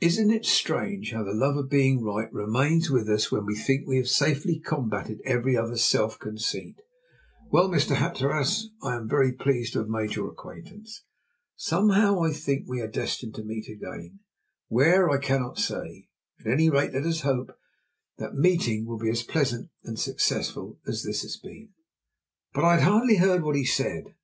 [0.00, 3.86] "Isn't it strange how the love of being right remains with us, when we think
[3.86, 6.76] we have safely combated every other self conceit.
[7.50, 7.96] Well, Mr.
[7.96, 11.04] Hatteras, I am very pleased to have made your acquaintance.
[11.56, 14.20] Somehow I think we are destined to meet again
[14.68, 16.08] where I cannot say.
[16.40, 17.48] At any rate, let us hope
[18.16, 21.74] that that meeting will be as pleasant and successful as this has been."
[22.54, 24.14] But I hardly heard what he said.